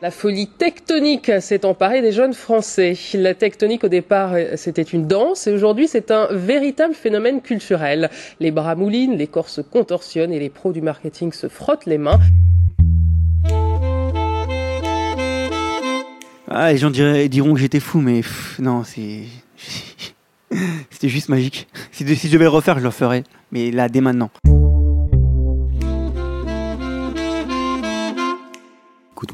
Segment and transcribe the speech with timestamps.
[0.00, 2.96] La folie tectonique s'est emparée des jeunes Français.
[3.14, 8.08] La tectonique au départ c'était une danse et aujourd'hui c'est un véritable phénomène culturel.
[8.38, 11.98] Les bras moulinent, les corps se contorsionnent et les pros du marketing se frottent les
[11.98, 12.20] mains.
[16.48, 18.20] Ah, les gens diront que j'étais fou, mais
[18.60, 19.22] non, c'est.
[20.90, 21.66] C'était juste magique.
[21.90, 23.24] Si je devais le refaire, je le referais.
[23.50, 24.30] Mais là, dès maintenant.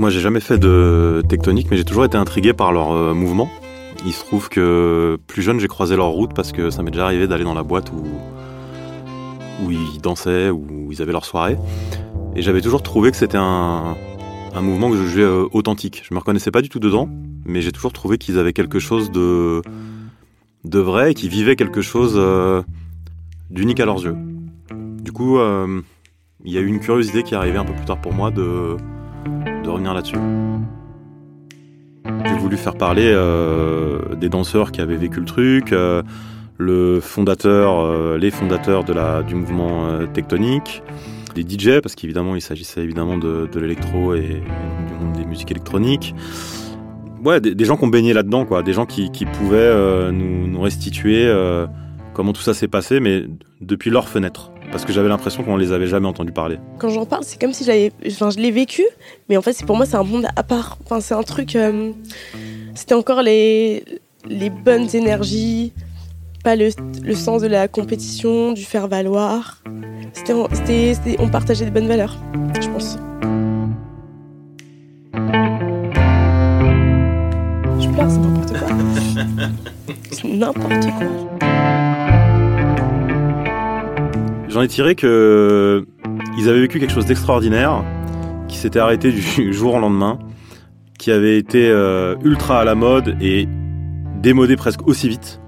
[0.00, 3.48] Moi j'ai jamais fait de tectonique, mais j'ai toujours été intrigué par leurs euh, mouvements.
[4.04, 7.04] Il se trouve que plus jeune, j'ai croisé leur route parce que ça m'est déjà
[7.04, 11.56] arrivé d'aller dans la boîte où, ils dansaient, où ils avaient leur soirée.
[12.34, 13.96] Et j'avais toujours trouvé que c'était un,
[14.60, 16.02] mouvement que je jugeais euh, authentique.
[16.08, 17.08] Je me reconnaissais pas du tout dedans,
[17.44, 19.62] mais j'ai toujours trouvé qu'ils avaient quelque chose de,
[20.64, 22.62] de vrai et qu'ils vivaient quelque chose euh,
[23.48, 24.16] d'unique à leurs yeux.
[24.74, 28.00] Du coup, il y a eu une curiosité qui est arrivée un peu plus tard
[28.00, 28.76] pour moi de
[29.64, 30.18] de revenir là-dessus.
[32.26, 36.02] J'ai voulu faire parler euh, des danseurs qui avaient vécu le truc, euh,
[36.58, 40.82] le fondateur, euh, les fondateurs de la, du mouvement tectonique,
[41.34, 45.50] des DJ, parce qu'évidemment il s'agissait évidemment de, de l'électro et, du monde des musiques
[45.50, 46.14] électroniques.
[47.24, 51.32] Ouais, des, gens qui ont baigné là-dedans, quoi, des gens qui, pouvaient nous, restituer
[52.12, 53.24] comment tout ça s'est passé, mais
[53.62, 56.58] depuis leur fenêtre, parce que j'avais l'impression qu'on les avait jamais entendu parler.
[56.78, 58.82] Quand j'en parle, c'est comme si j'avais, enfin, je l'ai vécu,
[59.28, 60.78] mais en fait, c'est pour moi, c'est un monde à part.
[60.84, 61.54] Enfin, c'est un truc.
[61.54, 61.92] euh,
[62.74, 63.84] c'était encore les,
[64.28, 65.72] les bonnes énergies,
[66.42, 66.70] pas le,
[67.04, 69.62] le sens de la compétition, du faire valoir.
[70.12, 72.16] C'était, c'était, c'était- on partageait des bonnes valeurs,
[72.60, 72.98] je pense.
[77.80, 78.68] Je pleure, c'est n'importe quoi.
[80.10, 81.73] c'est n'importe quoi.
[84.54, 85.84] J'en ai tiré que
[86.38, 87.82] ils avaient vécu quelque chose d'extraordinaire,
[88.46, 90.20] qui s'était arrêté du jour au lendemain,
[90.96, 93.48] qui avait été euh, ultra à la mode et
[94.22, 95.40] démodé presque aussi vite,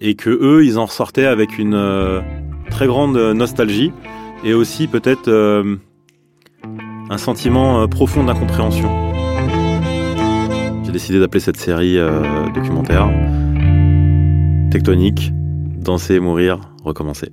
[0.00, 2.20] et que eux, ils en ressortaient avec une euh,
[2.70, 3.90] très grande nostalgie
[4.44, 5.74] et aussi peut-être euh,
[7.10, 8.88] un sentiment euh, profond d'incompréhension.
[10.84, 12.22] J'ai décidé d'appeler cette série euh,
[12.54, 13.10] documentaire
[14.70, 15.32] Tectonique,
[15.80, 17.32] danser mourir, recommencer.